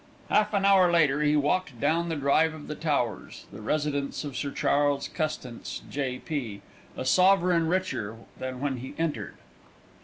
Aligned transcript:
Half 0.29 0.55
an 0.55 0.65
hour 0.65 0.91
later 0.91 1.21
he 1.21 1.35
walked 1.35 1.79
down 1.79 2.09
the 2.09 2.15
drive 2.15 2.55
of 2.55 2.65
The 2.67 2.73
Towers, 2.73 3.45
the 3.53 3.61
residence 3.61 4.23
of 4.23 4.35
Sir 4.35 4.49
Charles 4.49 5.07
Custance, 5.07 5.83
J.P., 5.91 6.63
a 6.97 7.05
sovereign 7.05 7.67
richer 7.67 8.15
than 8.39 8.59
when 8.61 8.77
he 8.77 8.95
entered. 8.97 9.35